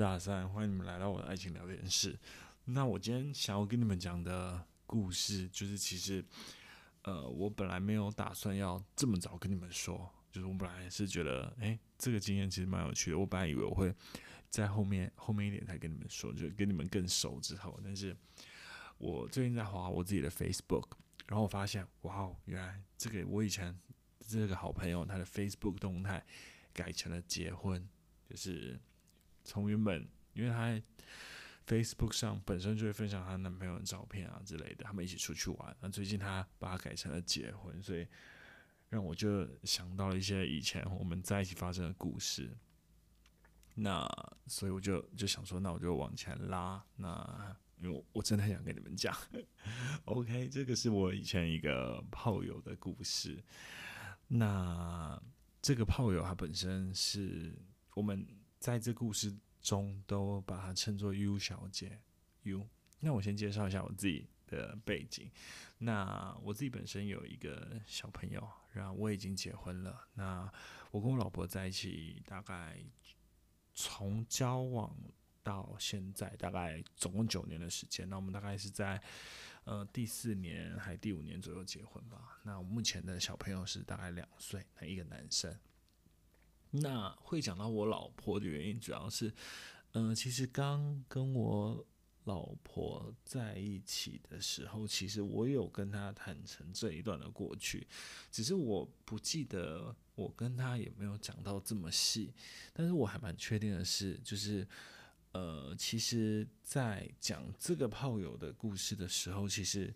[0.00, 2.18] 大三，欢迎你们来到我的爱情聊天室。
[2.64, 6.24] 那我今天想要跟你们讲的故事，就是其实，
[7.02, 13.18] 呃，我本来没有打算要这么早跟你们说，就是我本来是觉得，诶，这个经验其实蛮有趣的。
[13.18, 13.94] 我本来以为我会
[14.48, 18.16] 在后面后面一点才跟你们说，就跟你们更熟之后，但是
[18.96, 20.92] 我最近在滑我自己的 Facebook，
[21.26, 23.78] 然后我发现，哇哦，原来这个我以前
[24.26, 26.24] 这个好朋友他的 Facebook 动态
[26.72, 27.86] 改成了结婚，
[28.26, 28.80] 就是。
[29.50, 30.80] 从原本，因为她在
[31.66, 35.76] Facebook 上本身就会分享她男朋友的照片啊之类的，他们一起出去玩。
[35.80, 38.06] 那最近她把它改成了结婚，所以
[38.90, 42.56] 让我就想到了一些以前我们在一起发生的故事。
[43.74, 44.08] 那
[44.46, 46.80] 所以我就就想说，那我就往前拉。
[46.94, 49.12] 那因为我，我真的很想跟你们讲
[50.04, 53.42] ，OK，这个是我以前一个炮友的故事。
[54.28, 55.20] 那
[55.60, 57.52] 这个炮友他本身是
[57.94, 58.24] 我们。
[58.60, 61.98] 在这故事中，都把她称作 U 小姐。
[62.42, 62.66] U，
[63.00, 65.30] 那我先介绍一下我自己的背景。
[65.78, 70.08] 那我自己本身有一个小朋友，然后我已经结婚了。
[70.14, 70.50] 那
[70.90, 72.82] 我跟我老婆在一起，大概
[73.74, 74.94] 从交往
[75.42, 78.08] 到现在，大概总共九年的时间。
[78.08, 79.00] 那我们大概是在
[79.64, 82.38] 呃第四年还第五年左右结婚吧。
[82.42, 85.54] 那我目前的小朋友是大概两岁，那一个男生。
[86.70, 89.32] 那会讲到我老婆的原因，主要是，
[89.92, 91.84] 嗯、呃，其实刚跟我
[92.24, 97.88] 老婆在一起的时候，其实我有跟她坦诚这一段的过去，
[98.30, 102.32] 只是我不记得我跟她也没有讲到这么细，
[102.72, 104.64] 但是我还蛮确定的是，就是，
[105.32, 109.92] 呃，其实，在讲这个炮友的故事的时候，其实，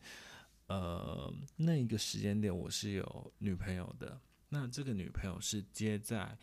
[0.67, 4.21] 呃，那一个时间点我是有女朋友的。
[4.49, 6.39] 那这个女朋友是接在，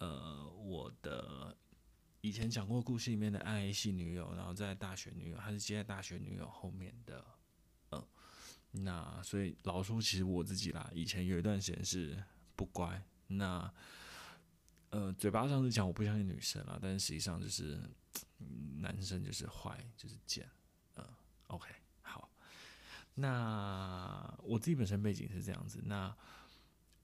[0.00, 1.54] 呃，我的
[2.22, 7.22] 以前讲过故事里面的爱系女友，然后在大学女友，她是接在大学女友后面的，
[7.90, 8.08] 嗯、呃，
[8.70, 12.16] 那所以老说，其实我自己啦，以前有一段时间是
[12.56, 13.70] 不乖，那
[14.88, 17.78] 呃，嘴巴上是讲我不相信女生啦，但是实际上就是
[18.78, 20.48] 男生就是坏，就是贱，
[20.94, 21.14] 嗯、呃
[21.48, 21.68] ，OK，
[22.00, 22.30] 好，
[23.16, 26.16] 那我自己本身背景是这样子，那。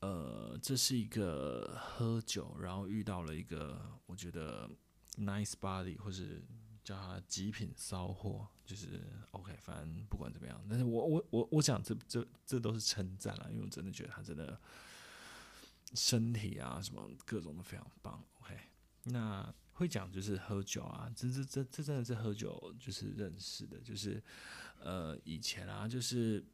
[0.00, 4.70] 呃，这是一个喝酒，然后遇到了一个我觉得
[5.16, 6.44] nice body，或是
[6.84, 14.60] 叫他极品骚货，就是 OK，反正不管怎么样，但是我我我我讲这这这都是称赞啦，因为我真的觉得他真的
[15.94, 18.22] 身体啊什么各种都非常棒。
[18.42, 18.54] OK，
[19.04, 24.22] 那会讲就是喝酒啊，这这这这真的是喝酒就是认识的，就是
[24.78, 26.44] 呃以前啊就是。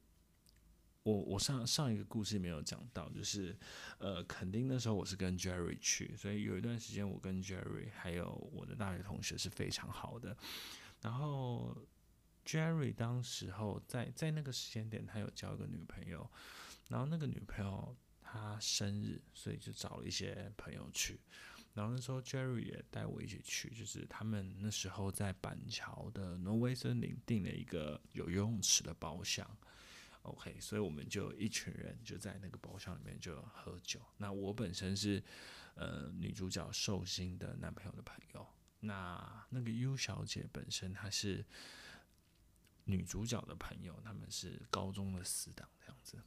[1.03, 3.59] 我我上上一个故事没有讲到，就是
[3.99, 10.37] 呃，垦丁那时候我是跟 Jerry 去，所以有一段时间我跟 Jerry 还有我的大学同学是非常好的。
[11.01, 11.77] 然后
[12.47, 16.31] Jerry 当时候在在那个时间点，他有交一个女朋友，
[16.89, 21.21] 然后那个女朋友她生日，所以就找了一些朋友去。
[21.75, 29.45] 然后那时候 Jerry 也带我一起去，就是他们那时候在板桥的挪威森林订了一个有游泳池的包厢。
[30.23, 34.01] OK，所以我们就一群人就在那个包厢里面就喝酒。
[34.17, 35.23] 那我本身是
[35.75, 38.47] 呃女主角寿星的男朋友的朋友，
[38.81, 41.45] 那那个 U 小姐本身她是
[42.85, 46.19] 女主角的朋友，他们是高中的死党这样子。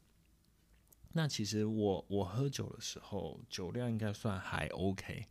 [1.13, 5.25] 那其实我我喝酒的时候酒量应该算还 OK。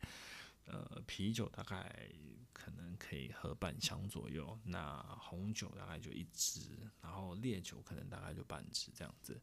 [0.66, 2.08] 呃，啤酒大概
[2.52, 6.60] 可能可以喝半箱左右，那红酒大概就一支，
[7.02, 9.40] 然后烈酒可能大概就半支这样子。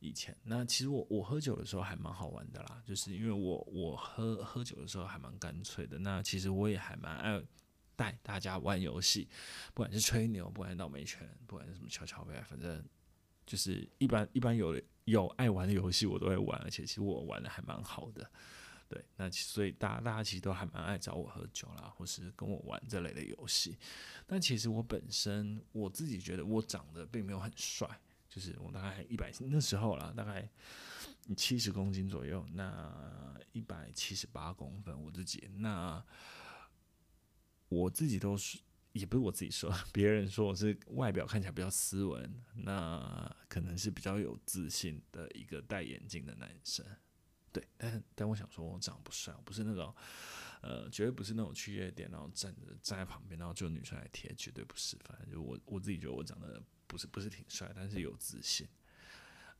[0.00, 5.98] 以前那其实我我喝酒的时候还蛮好玩的啦，就是因为我我喝喝酒的时候还蛮干脆的。
[5.98, 7.42] 那其实我也还蛮爱
[7.96, 9.28] 带大家玩游戏，
[9.72, 12.84] 不管是吹牛，不管是倒霉拳，不管是什么跷跷杯，反正
[13.46, 18.30] 就是一般一般有有爱玩的游戏我都会玩，而且其实我玩的还蛮好的。
[18.88, 23.78] 对，那所以大家大家其实都还蛮爱找我喝酒啦，或是跟我玩这类的游戏。
[24.26, 27.88] 但其实我本身我自己觉得我长得并没有很帅，
[28.28, 30.48] 就是我大概一百那时候啦，大概
[31.36, 36.04] 七十公斤左右，那一百七十八公分，我自己那
[37.68, 38.58] 我自己都是
[38.92, 46.84] 也不是我自己说， 别人说我是外表看起来比较斯文，那可能是比较有自信的一个戴眼镜的男生。
[47.54, 49.94] 对，但但我想说，我长得不帅，我不是那种，
[50.60, 54.96] 呃，绝对不是那种去夜店然后站着站在旁边，然后就女生来贴，绝对不是。
[55.04, 58.66] 反正就我我自己觉得我长得不是不是挺帅，但是有自信。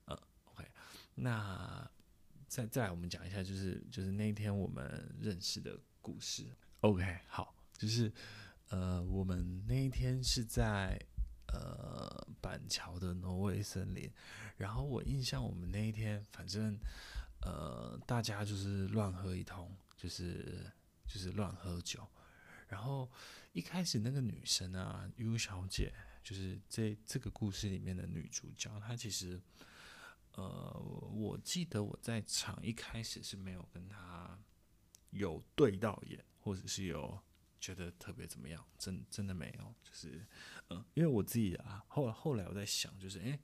[0.06, 0.69] 呃，OK，
[1.14, 1.88] 那
[2.49, 6.50] 再再来我们讲一下，就是就是那一天我们认识的故事。
[6.81, 8.12] OK，好，就是
[8.70, 11.00] 呃，我们那一天是在
[11.46, 14.11] 呃板桥的挪威森林，
[14.56, 16.76] 然后我印象我们那一天反正
[17.44, 20.70] 呃大家就是乱喝一通，就是
[21.06, 22.06] 就是乱喝酒，
[22.67, 23.11] 然后
[23.52, 25.93] 一开始那个女生啊，U 小姐，
[26.23, 29.41] 就是这这个故事里面的女主角，她其实。
[30.37, 30.73] 呃，
[31.12, 34.37] 我记得我在场一开始是没有跟她
[35.11, 37.17] 有对到眼，或者是有
[37.61, 40.26] 觉得特别怎么样，真真的没有，就是
[40.70, 43.38] 嗯、因为我自己啊，后后来我在想，就是哎、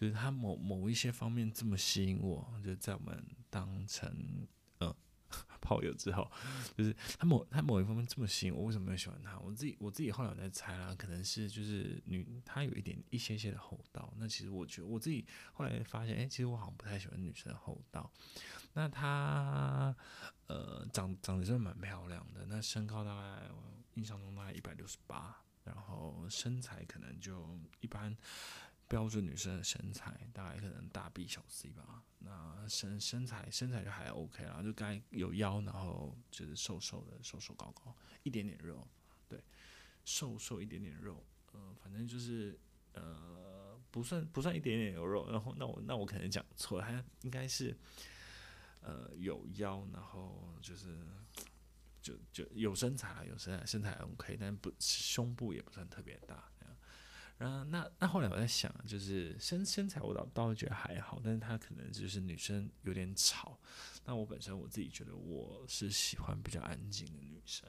[0.00, 4.48] 就是他某某一些方面这么吸引我，就在我们当成
[4.78, 4.96] 呃。
[5.60, 6.28] 炮友之后，
[6.76, 9.38] 就是他某他某一方面这么吸引我，为什么没有喜欢他？
[9.38, 14.12] 我自己我自己后来我在猜啦，可能是就是女她有一点一些些的厚道。
[14.16, 18.10] 那其实我觉得我自己后来发现，哎、其实我好像不太喜欢女生的厚道。
[18.72, 19.94] 那她
[20.48, 23.62] 呃长长得真的蛮漂亮的，那身高大概我
[23.94, 28.16] 印象中大概一百六十八，然后身材可能就一般。
[28.90, 37.94] 标准女生的身材大概可能大 B 小 C 吧，那身身材身材就还 OK 啦，就该有腰，然后就是瘦瘦的，瘦瘦高高，
[38.24, 38.84] 一点点肉，
[39.28, 39.40] 对，
[40.04, 42.58] 瘦瘦一点点肉，呃，反正就是
[42.94, 47.78] 呃，不算不算一点点有肉，然后那我那我可能讲错了，还应该是
[48.80, 50.98] 呃有腰，然后就是
[52.02, 56.50] 就就有身材，有身材身材 OK，但不胸部也不算特别大。
[57.42, 63.58] 嗯，那那后来我在想，就是身身材我倒倒是觉得还好，但是她可能就是女生有点吵。
[64.04, 67.66] 那我本身我自己觉得我是喜欢比较安静的女生。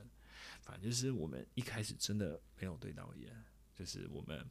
[0.62, 3.34] 反正就是我们一开始真的没有对到眼，
[3.74, 4.46] 就是我们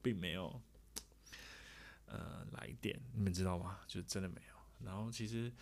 [0.00, 0.62] 并没有
[2.06, 3.80] 呃来电，你们知道吗？
[3.88, 4.86] 就真的没有。
[4.86, 5.52] 然后其实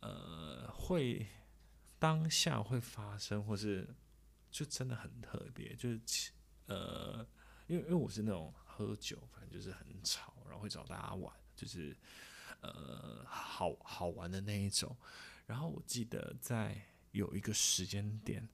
[0.00, 1.24] 呃会
[2.00, 3.88] 当下会发生，或是
[4.50, 6.32] 就真的很特别，就是
[6.66, 7.24] 呃。
[7.70, 11.96] 因为因为我是那种喝酒，反正就是很吵，然后会找大家玩，就是
[12.62, 14.96] 呃好好玩的那一种。
[15.46, 16.82] 然后我记得在
[17.12, 18.48] 有一个时间点，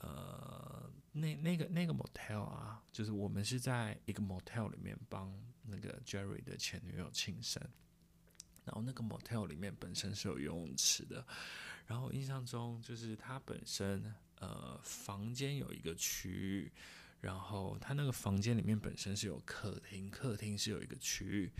[0.00, 5.32] 呃，那那个那个 motel 啊，就是我们是在一个 motel 里面帮
[5.62, 7.62] 那个 Jerry 的前女友庆生，
[8.64, 11.24] 然后那个 motel 里面本身是有游泳池的，
[11.86, 16.72] 然后印象中就是它本身呃房间有一个区域。
[17.24, 21.50] 然后他那个房间里面本身是有客厅，客厅是有一个区域，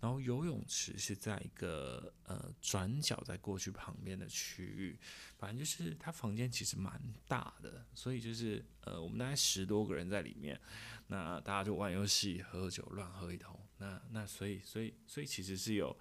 [0.00, 4.98] 然后游泳池是在一个呃转角在过去旁边的区域，
[5.38, 10.60] 反正就是他房间其实蛮大的，所以就是呃我们大概十多个人在里面，
[11.06, 15.96] 那大家就玩游戏、喝酒、乱喝一通，那那所以所以所以其实是有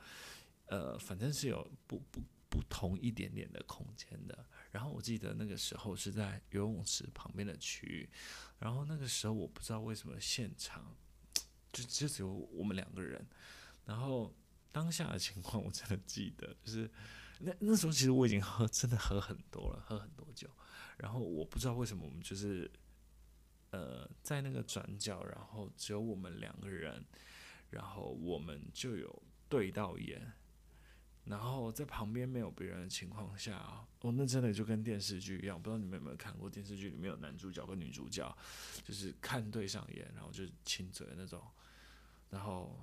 [0.65, 2.19] 呃反正是有不不
[2.50, 4.44] 不同一点点的空间的。
[4.71, 8.09] 然后我记得那个时候是在游泳池旁边的区域。
[8.59, 10.95] 然后那个时候我不知道为什么现场
[11.73, 13.25] 就就只有我们两个人，
[13.85, 14.31] 然后
[14.71, 16.89] 当下的情况我真的记得，就是
[17.39, 20.47] 那那时候其实我已经喝真的喝很多了，喝很多酒，
[20.97, 22.69] 然后我不知道为什么我们就是
[23.71, 27.03] 呃在那个转角，然后只有我们两个人，
[27.71, 30.31] 然后我们就有对到眼。
[31.23, 35.61] 然后在旁边没有别人的情况下啊，哦，那真的就跟电视剧一样。
[35.61, 38.35] 不知道你们有没有看过电视剧里面有男主角跟女主角，
[38.83, 41.40] 就是看对上眼，然后就亲嘴那种。
[42.31, 42.75] 然后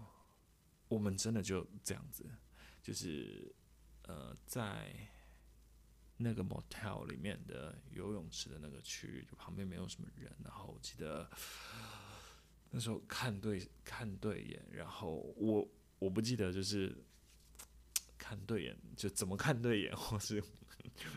[0.86, 2.24] 我们真的就这样子，
[2.80, 3.52] 就是
[4.04, 4.94] 呃，在
[6.16, 10.32] 那个 motel 里面的游泳池的那个区域，就旁边没有什么人。
[10.44, 11.28] 然后我记得
[12.70, 15.68] 那时候看对看对眼，然后我
[15.98, 16.96] 我不记得就是。
[18.28, 20.42] 看对眼就怎么看对眼， 或是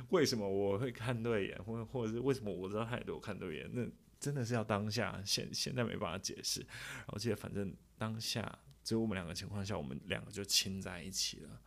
[0.10, 3.86] 为什么我会看对眼，或或者是为什么我知道他也对我看对眼，那
[4.18, 6.66] 真的是要当下现现在没办法解释。
[7.08, 11.62] 我记得反正当下只有我们两个情况下，我们两个就亲在一起了。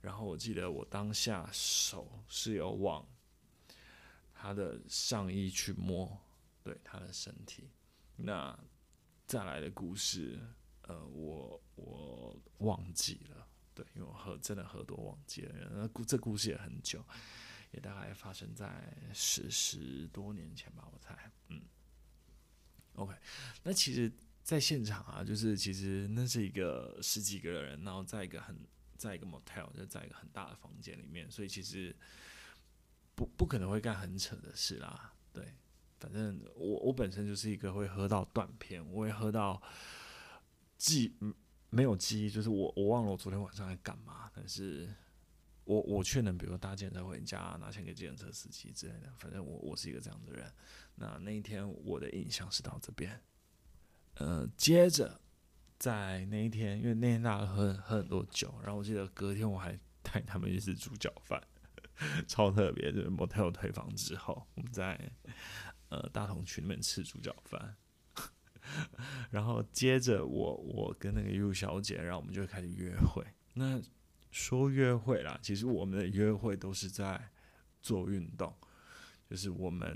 [0.00, 3.06] 然后我记得我当下手是有往
[4.32, 6.18] 他的上衣去摸，
[6.62, 7.68] 对他的身体。
[8.16, 8.58] 那
[9.26, 10.38] 再来的故事，
[10.82, 13.46] 呃，我我忘记了。
[13.78, 17.04] 对，因为我喝真的喝多忘记了，那故这故事也很久，
[17.70, 21.30] 也大概发生在十十多年前吧，我猜。
[21.46, 21.62] 嗯
[22.94, 23.14] ，OK，
[23.62, 24.10] 那其实，
[24.42, 28.58] 在现场啊，就是其实那是一个十几个人，然后在一个很
[28.96, 31.94] 在一个 motel，就在一个很大的房间里面，所以其实
[33.14, 35.14] 不不可能会干很扯的事啦。
[35.32, 35.54] 对，
[36.00, 39.62] 反正我我本身就是一个会喝到断片，我会喝到
[40.76, 41.32] 记嗯。
[41.70, 44.88] 没有记忆，就是我我忘了我昨天晚上在干嘛，但是
[45.64, 49.12] 我我却能比如说搭计程车回家，拿钱给计程车司机之类的。
[49.18, 50.50] 反正我我是一个这样的人。
[50.94, 53.20] 那那一天我的印象是到这边。
[54.14, 55.20] 呃，接着
[55.78, 61.40] 在那一天，因为那天大家喝喝很多酒，然后我记得隔天我还带他们去吃猪脚饭，
[62.26, 62.90] 超特别。
[62.90, 64.98] 就是 motel 退房之后，我们在
[65.90, 67.76] 呃大同区里面吃猪脚饭。
[69.30, 73.24] 然后接着我我跟那个 U 小姐，然后我们就开始约会。
[73.54, 73.80] 那
[74.30, 77.30] 说约会啦，其实我们的约会都是在
[77.82, 78.54] 做运动。
[79.28, 79.94] 就是我们，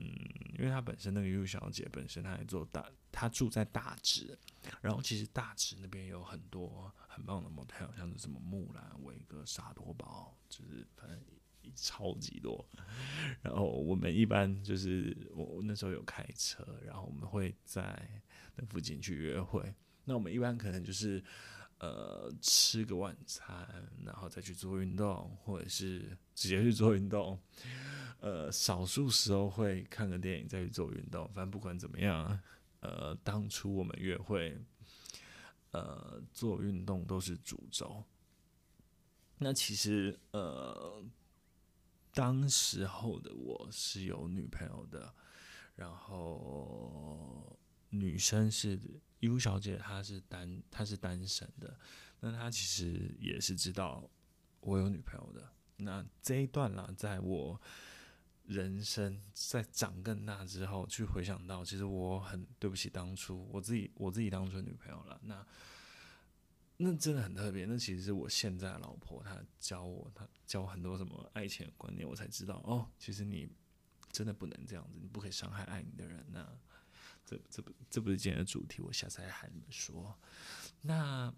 [0.58, 4.38] 因为她本身那个 U 小姐本身她还做大，她住在大直，
[4.82, 11.18] 然后其实大直那边有很多很棒的 motel，像是什么木兰、维格、沙多堡，就是反正
[11.74, 12.62] 超级多。
[13.40, 18.22] 然后我们一般就是我那时候有开车，然后我们会在
[18.68, 19.74] 附近去约会。
[20.04, 21.22] 那我们一般可能就是。
[21.78, 23.68] 呃，吃个晚餐，
[24.04, 27.36] 然后再去做运动，或者是直接去做运动。
[28.20, 31.26] 呃，少数时候会看个电影再去做运动。
[31.34, 32.40] 反正不管怎么样，
[32.78, 34.56] 呃，当初我们约会，
[35.72, 38.04] 呃，做运动都是主轴。
[39.38, 41.04] 那其实，呃，
[42.14, 45.12] 当时候的我是有女朋友的，
[45.74, 47.58] 然后
[47.92, 48.78] 女生是。
[49.24, 51.78] U 小姐她是单，她是单身的，
[52.18, 54.10] 那她其实也是知道
[54.58, 55.48] 我有女朋友的。
[55.76, 57.60] 那这一段啦，在我
[58.46, 65.20] 人生在长更大之后，去回想到，其实我很对不起当初我自己，我自己当初女朋友了。
[65.22, 65.46] 那
[66.78, 67.64] 那真的很特别。
[67.64, 73.48] 那其实是我现在老婆，她教我，她教我很多什么爱情观念，我才知道哦，其实你
[74.10, 76.26] 真的不能这样子，你不可以伤害爱你的人。
[76.32, 76.44] 那
[77.24, 80.18] 这这不这不是今天的主题，我下次再喊你们说。
[80.80, 81.32] 那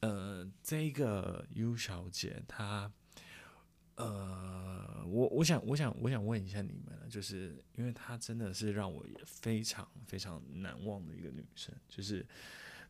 [0.00, 2.92] 呃，这个 U 小姐她
[3.94, 12.26] 呃，我我想我想我想问一下你们，就是因为她真的是让我也非常非常难忘的一个女生，就是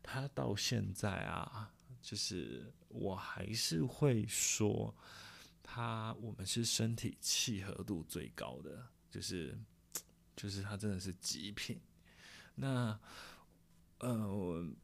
[0.03, 4.95] 她到现在啊，就是我还是会说
[5.63, 9.59] 她，我们是身体契合度最高的，就是
[10.35, 11.81] 就是她真的是极品。
[12.55, 13.01] 那，
[13.99, 14.29] 呃，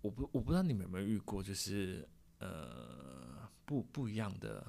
[0.01, 2.09] 我不我不知道你们有没有遇过，就是
[2.39, 4.65] 呃不不一样的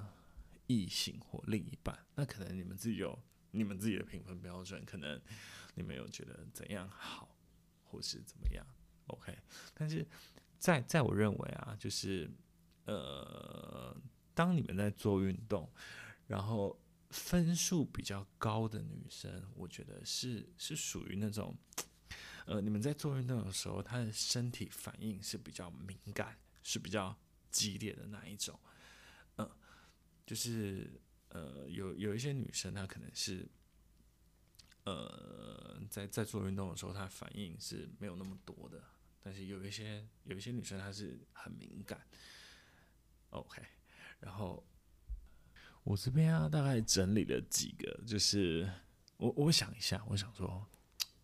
[0.68, 1.98] 异性或另一半。
[2.16, 3.18] 那可能你们自己有
[3.52, 5.20] 你们自己的评分标准，可能
[5.76, 7.34] 你们有觉得怎样好，
[7.84, 8.66] 或是怎么样
[9.08, 9.38] ？OK。
[9.74, 10.06] 但是
[10.58, 12.30] 在在我认为啊，就是
[12.86, 13.96] 呃，
[14.34, 15.72] 当你们在做运动，
[16.28, 16.78] 然后
[17.12, 21.58] 分数比较高的女生，我觉得是是属于那种。
[22.50, 27.16] 呃，你们在做运动的时候，她的身体反应是比较敏感，是比较
[27.52, 28.60] 激烈的那一种。
[29.36, 29.58] 嗯、呃，
[30.26, 33.48] 就是呃，有有一些女生，她可能是
[34.86, 38.84] 呃，在在做运动的时候，她反应是没有那么多的。
[39.22, 42.02] 但是有一些有一些女生，她是很敏感。
[43.30, 43.62] OK，
[44.22, 44.66] 然后
[45.84, 48.68] 我这边啊，大概整理了几个，就是
[49.18, 50.66] 我我想一下，我想说。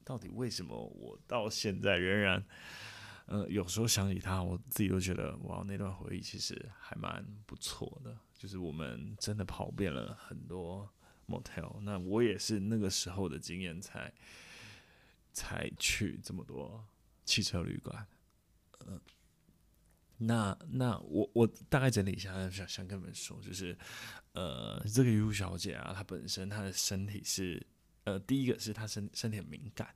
[0.05, 2.45] 到底为什么我到现在仍然，
[3.25, 8.15] 呃，有时候想起他，我自己都觉得哇，那段回忆其实还蛮不错的。
[8.37, 10.87] 就是我们真的跑遍了很多
[11.27, 14.13] motel，那我也是那个时候的经验才
[15.33, 16.85] 才去这么多
[17.23, 18.05] 汽车旅馆。
[18.85, 19.01] 嗯、
[20.17, 23.75] 那那我我大概整理一下，想想跟你们说，就是
[24.33, 27.65] 呃，这个 U 小姐啊，她本身她的身体是。
[28.05, 29.93] 呃，第一个是他身身体很敏感，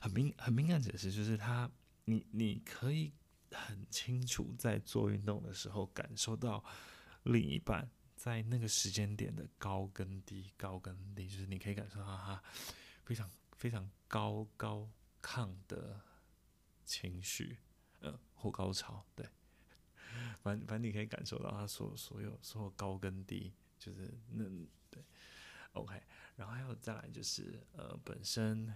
[0.00, 1.70] 很敏很敏感，解释就是他，
[2.04, 3.12] 你你可以
[3.50, 6.64] 很清楚在做运动的时候感受到
[7.24, 12.42] 另一半在那个时间点的高跟低，高跟低，就是你可以感受到他
[13.04, 14.88] 非常非常高高
[15.20, 16.00] 亢的
[16.84, 17.58] 情绪，
[18.00, 19.26] 呃，或高潮，对，
[20.42, 24.44] 反反正你可以感受到他所所有所有高跟低，就是那
[25.72, 26.00] ，OK。
[26.36, 28.72] 然后还有再来就是，呃，本身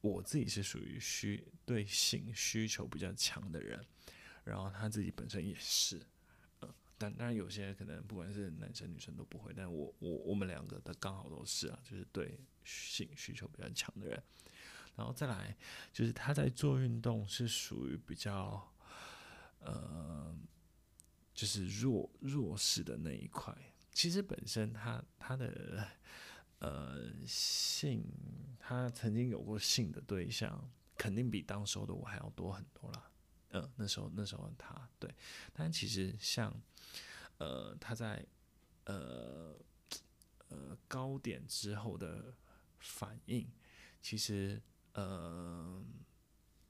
[0.00, 3.84] 我自己是属于需对性需求比较强的人，
[4.44, 6.00] 然后他自己本身也是，
[6.60, 14.22] 呃，但当然有些可能不管是男生女生都不会，但我我我们两个的刚好都是啊，就是对性需求比较强的人。
[14.94, 15.56] 然后再来
[15.92, 18.72] 就是他在做运动是属于比较，
[19.58, 20.36] 呃，
[21.34, 23.56] 就是弱弱势的那一块。
[23.92, 25.86] 其实本身他他的。
[26.64, 28.04] 呃，性，
[28.60, 33.10] 他曾经有过性的对象，肯定比当时候的我还要多很多啦。
[33.48, 35.12] 呃，那时候那时候他对，
[35.52, 36.54] 但其实像，
[37.38, 38.24] 呃，他在，
[38.84, 39.58] 呃，
[40.50, 42.32] 呃高点之后的
[42.78, 43.50] 反应，
[44.00, 45.84] 其实呃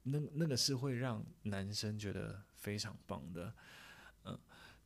[0.05, 3.55] 那那个是会让男生觉得非常棒的。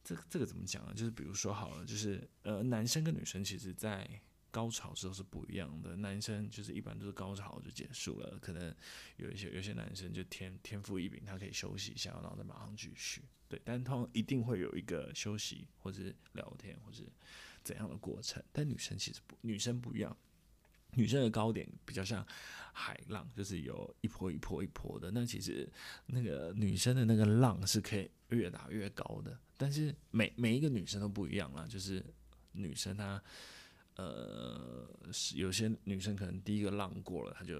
[0.06, 0.94] 这个这个怎么讲呢？
[0.94, 4.08] 就是比如说好了，就是呃男生跟女生其实在
[4.52, 5.96] 高潮时候是不一样的。
[5.96, 8.72] 男生就是一般都是高潮就结束了，可能
[9.16, 13.20] 有一些有些男生就天天赋异禀，他可以休息一下，然后再马上继续。
[13.48, 17.02] 对，但通常一定会有一个休息，或者是聊天，或者
[17.64, 18.40] 怎样的过程。
[18.52, 20.16] 但女生其实不，女生不一样，
[20.96, 22.26] 女生的高点比较像
[22.72, 25.10] 海浪，就是有一波一波一波的。
[25.12, 25.70] 那其实
[26.06, 31.64] 那个女生的那个浪是可以越打越高的，但是每每一个女生都不一样啦。
[31.68, 32.04] 就是
[32.52, 33.22] 女生她，
[33.94, 34.90] 呃，
[35.34, 37.58] 有些女生可能第一个浪过了，她就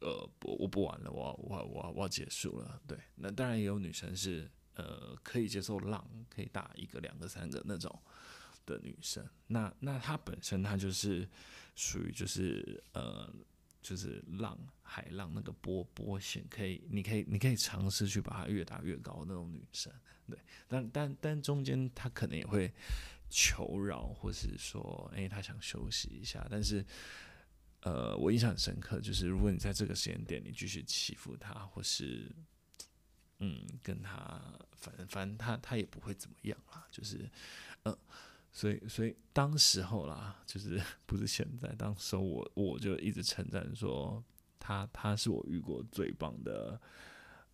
[0.00, 2.80] 呃不，我不玩了，我我我我要结束了。
[2.86, 4.48] 对，那当然也有女生是。
[4.74, 7.94] 呃，可以接受浪，可以打一个、两个、三个那种
[8.72, 9.26] 的女生。
[9.46, 11.28] 那那她本身她就是
[11.76, 13.32] 属于就是呃，
[13.80, 19.92] 就是浪海浪那个波波形，可以你可以你可以尝试去把它越打越高那种女生。
[20.28, 22.72] 对，但但但中间她可能也会
[23.28, 26.46] 求饶，或是说，哎、她想休息一下。
[26.50, 26.84] 但是
[27.80, 32.30] 呃，我印象很深刻，就是如果你在这个时间点你继续欺负她，或是。
[33.44, 34.40] 嗯，跟他
[34.76, 37.28] 反正反正他他也不会怎么样啦，就是，
[37.82, 37.98] 呃，
[38.52, 44.22] 所以所以当时候啦，就是 不是现在，当时候我我就一直称赞说
[44.58, 46.80] 他他是我遇过最棒的，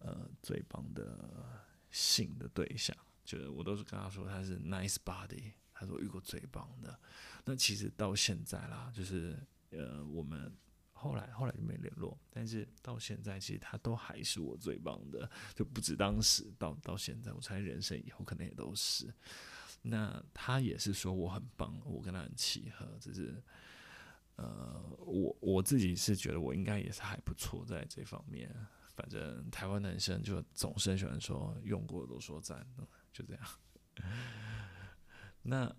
[0.01, 6.99] 呃，最棒的性的对象，就是我都是跟他说他是 nice body，他是我遇过最棒的。
[7.45, 9.39] 那其实到现在啦，就是
[9.71, 10.53] 呃我们。
[11.01, 12.19] 后来，后来就没联络。
[12.29, 19.07] 但是到现在，其实他都还是我最棒的，就不止当时，到到现在，我猜人生以后可能也都是。
[19.83, 23.43] 那他也是说我很棒，我跟他很契合，只是
[24.37, 28.55] 呃，我我自己是觉得我应该也是还不错在这方面。
[28.95, 32.67] 反正台湾男生就总是很喜欢说用过都说赞，
[33.13, 33.43] 就这样。
[35.43, 35.75] 那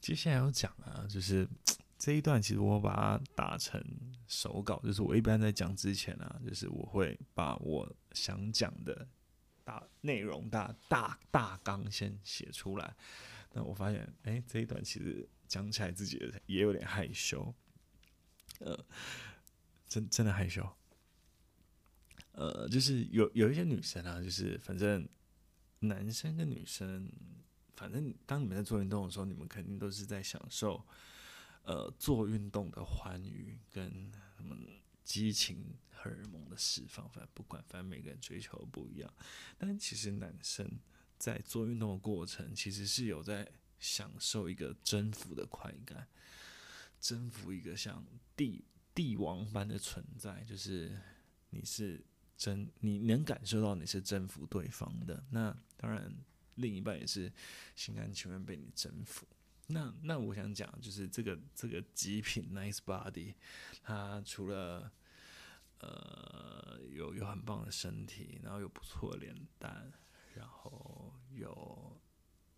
[0.00, 1.48] 接下来要讲啊，就是。
[1.98, 3.82] 这一段其实我把它打成
[4.26, 9.08] 手稿，就是我一般在讲之前啊，就是我会把我想讲的
[9.66, 12.94] 大内容大大大纲先写出来。
[13.52, 17.52] 那我发现，哎，这一段其实讲起来自己也有点害羞，
[18.60, 18.78] 呃，
[19.88, 20.64] 真真的害羞。
[22.30, 25.08] 呃，就是有有一些女生啊，就是反正
[25.80, 27.10] 男生跟女生，
[27.74, 30.86] 反正当你们在做运动的时候，你们肯定都是在享受。
[31.64, 33.90] 呃，做运动的欢愉跟
[34.36, 34.56] 什么
[35.06, 39.14] 激情荷尔蒙的释放，反正不管，反正每个人追求不一样。
[39.56, 40.68] 但其实男生
[41.16, 46.08] 在做运动的过程，其实是有在享受一个征服的快感，
[47.00, 48.04] 征服一个像
[48.36, 51.00] 帝帝王般的存在，就是
[51.50, 52.04] 你是
[52.36, 55.24] 征，你能感受到你是征服对方的。
[55.30, 56.12] 那当然，
[56.56, 57.32] 另一半也是
[57.76, 59.24] 心甘情愿被你征服。
[59.68, 63.34] 那那我想讲，就是这个这个极品 nice body，
[63.82, 64.92] 它除了
[65.80, 69.92] 呃有有很棒的身体，然后有不错的脸蛋，
[70.34, 72.00] 然后有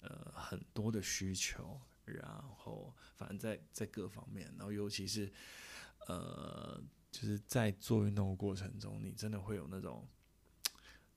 [0.00, 5.32] 呃很多的需求，然后反正在在各方面，然后尤其是
[6.08, 6.78] 呃
[7.10, 10.06] 就是在做运动的过程中，你真的会有那种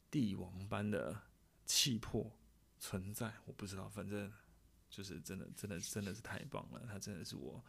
[0.09, 1.21] 帝王般的
[1.65, 2.31] 气魄
[2.79, 3.33] 存在。
[3.43, 4.31] 我不知道，反正。
[4.91, 6.85] 就是真的，真的，真的是太棒了！
[6.85, 7.63] 他真的是我，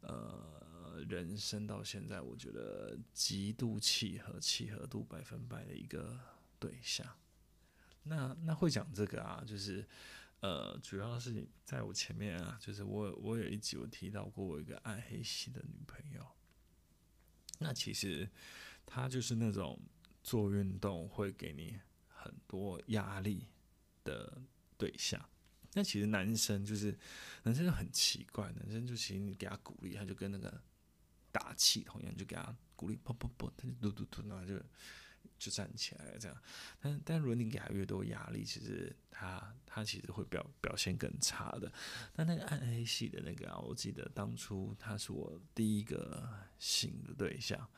[0.00, 6.18] 呃，人生到现在我觉得极度契合、契合度百分百的一个
[6.58, 7.06] 对象。
[8.04, 9.86] 那那会讲这个啊，就是
[10.40, 16.26] 呃，主要是在我前面啊，就是我我有一集我提到过我一个暗黑系的女朋友。
[17.58, 18.26] 那其实
[18.86, 19.78] 她就是那种
[20.22, 23.46] 做运动会给你很多压力
[24.02, 24.40] 的
[24.78, 25.22] 对象。
[25.74, 26.98] 那其实男生就是
[27.44, 30.60] 男生就很奇怪，男生就其实你给他鼓励，他就跟那个
[31.30, 34.58] 打气同样，就给他鼓励，啵啵啵，他就嘟嘟嘟，然后就
[35.38, 36.36] 就站起来这样。
[36.80, 41.72] 但但如果你给他越多压力，其实他他其实会表表现更差的。
[42.12, 46.28] 但那个暗黑系的那个啊，我记得当初他是我第一个
[46.58, 47.68] 性的对象，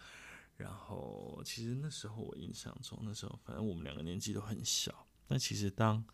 [0.56, 5.06] 然后其实那时候我印象中，那时候反正我们两个年纪都很小。
[5.28, 6.04] 那其实当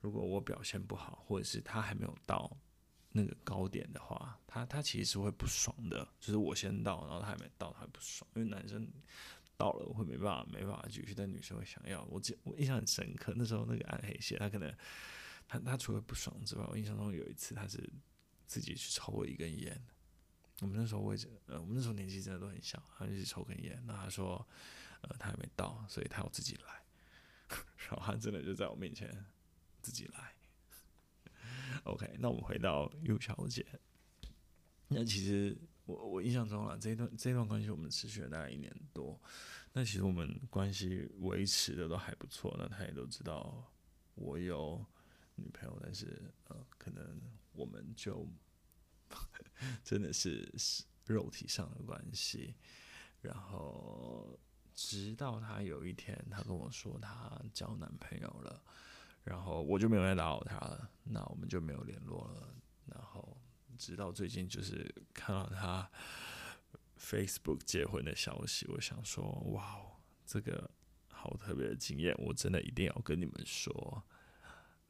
[0.00, 2.56] 如果我表现不好，或者是他还没有到
[3.12, 6.06] 那个高点的话，他他其实是会不爽的。
[6.18, 8.28] 就是我先到，然后他还没到，他不爽。
[8.34, 8.90] 因为男生
[9.56, 12.02] 到了，我会没办法没办法继续，但女生会想要。
[12.04, 14.74] 我记我印象很深刻，那时候那个暗黑系，他可能
[15.46, 17.92] 他他除了不爽之外，我印象中有一次他是
[18.46, 19.82] 自己去抽了一根烟。
[20.60, 23.82] 我们那时候位置，呃，我们那时候年纪真的都很小，他就去抽根烟。
[23.86, 24.46] 那他说，
[25.00, 26.84] 呃，他还没到，所以他要自己来。
[27.88, 29.08] 然后他真的就在我面前
[29.82, 30.34] 自己来。
[31.84, 33.66] OK，那我们回到 U 小姐。
[34.88, 39.18] 那其实我我印象中啊，这一段这一段关系我们持续了大概一年多。
[39.72, 42.54] 那其实我们关系维持的都还不错。
[42.58, 43.72] 那他也都知道
[44.14, 44.84] 我有
[45.36, 47.20] 女朋友，但是呃，可能
[47.52, 48.28] 我们就
[49.82, 52.56] 真的是是肉体上的关系。
[53.22, 54.38] 然后
[54.74, 58.62] 直到他有一天，他跟我说他交男朋友了。
[59.24, 62.54] 然后我就没有再打扰他了，那我们就没有联络了。
[62.86, 63.36] 然后
[63.76, 65.90] 直到最近，就是看到他
[66.98, 69.80] Facebook 结婚的消息，我想说，哇，
[70.26, 70.70] 这个
[71.08, 74.02] 好特别的经验，我真的一定要跟你们说。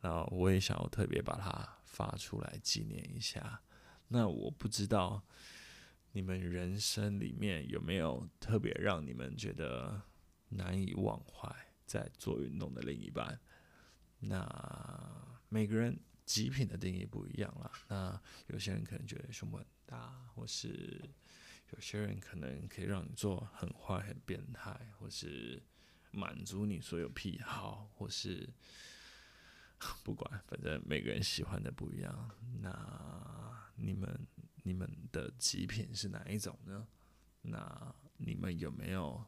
[0.00, 3.60] 然后我也想要特别把它发出来纪念一下。
[4.08, 5.22] 那我不知道
[6.12, 10.00] 你们人生里面有没有特别让你们觉得
[10.48, 13.38] 难以忘怀在做运动的另一半？
[14.20, 14.46] 那
[15.48, 17.72] 每个人极品的定义不一样了。
[17.88, 21.00] 那有些人可能觉得胸部很大，或是
[21.70, 25.62] 有些人可能可以让你做很坏、很变态，或是
[26.10, 28.48] 满足你所有癖好，或是
[30.04, 32.30] 不管，反正每个人喜欢的不一样。
[32.60, 34.26] 那你们
[34.62, 36.86] 你们的极品是哪一种呢？
[37.42, 39.24] 那你们有没有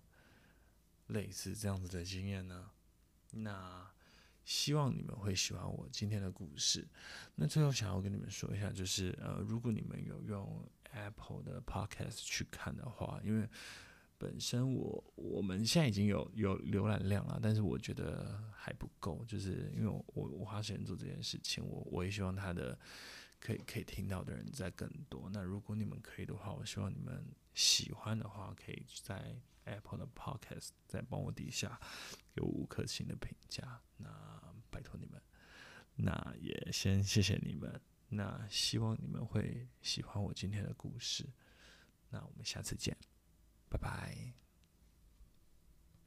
[1.07, 2.71] 类似这样子的经验呢？
[3.31, 3.91] 那。
[4.45, 6.87] 希望你们会喜欢我今天的故事。
[7.35, 13.49] 那最后想要跟你们说一下，就是呃，如果你们有用 Apple 的 Podcast 去看的话，因为
[14.19, 22.79] 本身我我们现在已经有有浏览量了，但是我觉得还不够，就是因为我我我花时间做这件事情，我我也希望他的
[23.41, 25.29] 可以可以听到的人在更多。
[25.33, 27.25] 那如果你们可以的话，我希望你们
[27.55, 31.81] 喜欢的话，可以在 Apple 的 Podcast 再帮我底下
[32.35, 33.81] 有五颗星的评价。
[33.97, 34.09] 那
[34.71, 35.21] 拜托你们，
[35.95, 37.81] 那也先谢谢你们。
[38.09, 41.27] 那希望你们会喜欢我今天的故事。
[42.11, 42.97] 那我们下次见，
[43.71, 44.42] 拜拜。